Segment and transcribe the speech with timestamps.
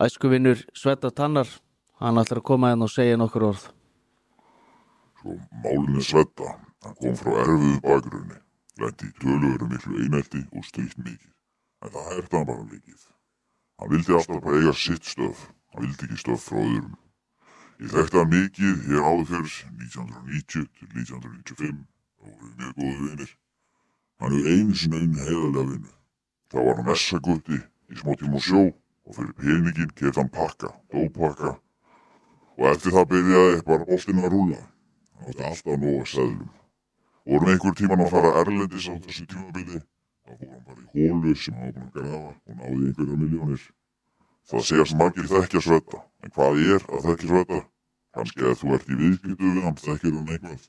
[0.00, 1.48] æskuvinnur Svetta Tannar
[2.02, 3.70] hann ætlar að koma hérna og segja nokkur orð
[5.24, 6.44] Svo málinni svetta,
[6.84, 8.34] hann kom frá erfiðu bakgrunni,
[8.76, 11.30] lendi í töluveru miklu einelti og stríkt mikið,
[11.80, 13.06] en það herta hann bara mikið.
[13.80, 16.92] Hann vildi alltaf bara eiga sitt stöf, hann vildi ekki stöf frá öðrum.
[17.80, 21.80] Ég þekkti hann mikið hér áður fyrr, 1990 til 1995,
[22.20, 23.34] og voru mjög góðu vinir.
[24.20, 25.94] Hann hefur einu sinna unni heiðarlega vinnu.
[26.52, 28.66] Það var hann messagutti í smótíma og sjó
[29.04, 31.54] og fyrir peningin kefði hann pakka, dópakka,
[32.58, 34.60] og eftir það byrjaði bara boltinn að rúla.
[35.14, 36.52] Það átti alltaf nóg að seðlum.
[37.24, 39.80] Vorum einhver tíman að fara erlendis á þessu tímabili,
[40.24, 43.68] þá hann bara í hólu sem hann var búin að grafa og náði einhverja miljónir.
[44.50, 47.60] Það segast margir þekkja svetta, en hvað er að þekkja svetta?
[48.14, 50.66] Kannski að þú ert í viðskiptu við hann, þekkir hann eitthvað.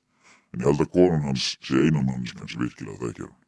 [0.54, 3.41] En ég held að konan hans sé einan manns kannski virkilega þekkja hann.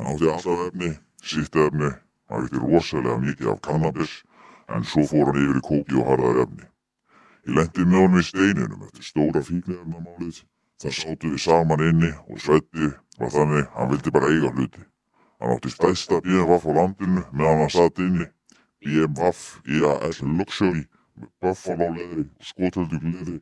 [0.00, 1.90] Átti alltaf efni, sitt efni,
[2.30, 4.12] hann veitir rosalega mikið af kannabis,
[4.70, 6.70] en svo fór hann yfir í kóki og harðar efni.
[7.48, 10.42] Ég lendi með honum í steininum eftir stóra fíknefnamálið.
[10.80, 12.90] Það sátu við saman inni og Svetti
[13.20, 14.82] var þannig hann vildi bara eiga hluti.
[15.40, 18.28] Hann átti stæsta BMWF á landinu meðan hann satt inni.
[18.80, 20.84] BMWF EAS Luxury
[21.20, 23.36] með Buffalo leðri og skotöldu leðri.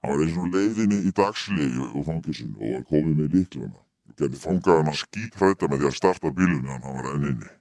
[0.00, 3.78] Hann var eins og leiðinni í dagslegi og fangisinn og var komið með líklana.
[4.06, 7.54] Og gerði fangaðan að skítræta með því að starta bílunni hann var enn inni.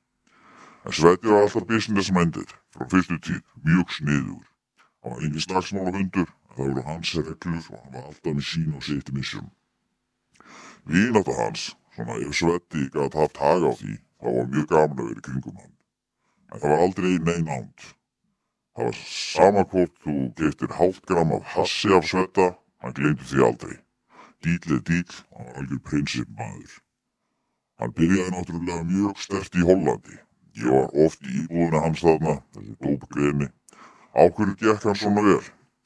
[0.85, 4.43] En Svetti var alltaf business minded frá fyrstu tíð, mjög sniður.
[5.01, 8.45] Hann var engin slagsmála hundur, en það voru hans reglur og hann var alltaf með
[8.49, 9.47] sín og sitt mission.
[10.85, 11.63] Vínáta hans,
[11.95, 15.25] svona ef Svetti gæti haft haga á því, þá var mjög gaman að vera í
[15.29, 15.73] kringum hann.
[16.51, 17.87] En það var aldrei neinn ánd.
[18.75, 22.47] Það var sama hvort þú getur hálft gram af hassi af Svetta,
[22.85, 23.79] hann glemdi því aldrei.
[24.45, 26.77] Dýl er dýl, hann var algjör prinsip maður.
[27.81, 30.21] Hann byrjaði náttúrulega mjög stert í Hollandi.
[30.55, 33.47] Ég var oft í íbúðuna hans þarna, þessi dópgreni.
[34.15, 35.41] Áhverju gekk hann svona vel?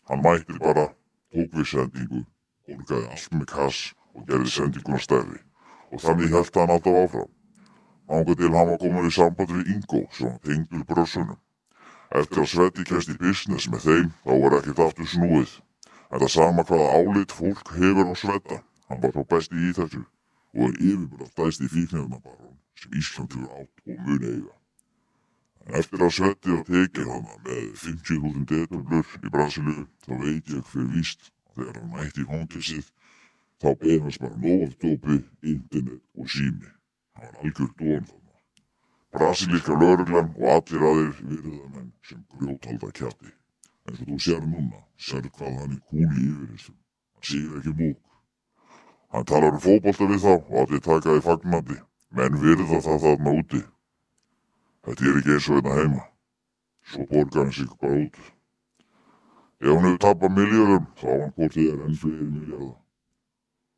[0.10, 0.84] Hann mætti bara,
[1.34, 2.22] tók við sendingu,
[2.70, 3.80] orgaði allt með kass
[4.14, 5.40] og gerði sendinguna stærri.
[5.90, 7.32] Og þannig held hann alltaf áfram.
[8.10, 11.42] Ánga til hann var komin í samband við Ingo, sem var tengdur brössunum.
[12.22, 15.58] Eftir að Sveti kæst í business með þeim, þá var ekkert aftur snúið.
[16.10, 20.06] En það sama hvaða álit fólk hefur á Sveta, hann var þá besti í þessu
[20.58, 24.59] og er yfirbúrað stæsti fíknefnabarón sem Ísland hefur átt og muni eiga.
[25.70, 30.64] En eftir að Svetti var tekið hana með 50.000 detöflur í Brasilíu, þá veit ég
[30.72, 32.88] fyrir víst að þegar hann mætti í hóngisið,
[33.62, 35.20] þá beði hans bara nóg af dópi,
[35.54, 36.74] internet og sími.
[37.20, 38.42] Hann var algjör dóan þarna.
[39.14, 43.34] Brasilíska lögreglan og allir aðeir virðamenn sem grjóthalda kjatti.
[43.86, 46.80] En svo þú sér núna, sér hvað hann er kúli yfir þessum.
[47.14, 48.06] Hann sér ekki múk.
[49.14, 51.84] Hann talar um fótbolta við þá og allir taka í fagnandi.
[52.18, 53.68] Menn virða það þarna úti.
[54.86, 56.04] Þetta er ekki eins og hérna heima.
[56.90, 58.20] Svo borgar hann sig bara út.
[59.60, 62.76] Ef hann hefur tappað miljóðum, þá hann hvort þið er enn fleiri miljóða.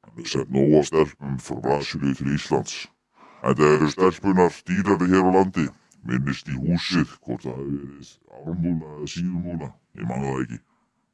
[0.03, 2.75] Hann hefur sett nóga stelpum frá Brasilíu til Íslands.
[3.41, 5.67] En það eru stelpunar dýrari hér á landi.
[6.05, 9.73] Minnist í húsið hvort það hefur verið ármúla eða síðumúla.
[9.97, 10.61] Ég man það ekki.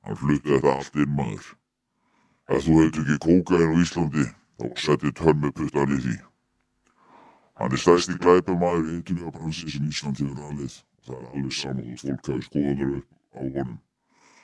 [0.03, 1.51] Hann flutti þetta allt inn maður.
[2.51, 6.17] Ef þú hefur ekki kókain á Íslandi, þá setti tönn með puttan í því.
[7.57, 10.73] Hann er stærsti glæpamaður eitthvað bransi sem Ísland hefur aðlið.
[11.07, 12.99] Það er alveg saman og fólk hafi skoðanur
[13.33, 13.71] á honum.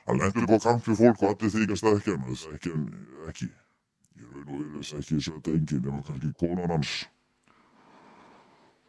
[0.08, 2.88] Hann lendur upp á kamp við fólk og allir þykast ekki hann, þess ekki hann
[3.30, 3.50] ekki.
[4.18, 6.98] Ég raun og verið þess ekki þess að enginn nema kannski konan hans.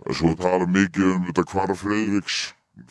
[0.00, 2.40] Það er svo að tala mikið um þetta hvar Freyðviks.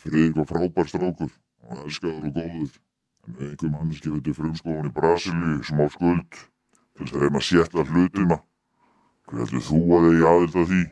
[0.06, 2.82] Freyðvik var frábær strákur, hann var elskaður og góður.
[3.24, 7.86] En einhver manneski veitir frumskóðan í Brasilíu smá skuld til þess að reyna að sétta
[7.90, 8.44] hlutina.
[9.26, 10.84] Hver heldur þú að þið í aðild að því?